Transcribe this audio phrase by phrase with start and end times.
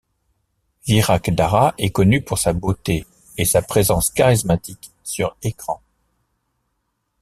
[0.87, 3.05] Virak Dara est connue pour sa beauté
[3.37, 5.79] et sa présence charismatique sur écran.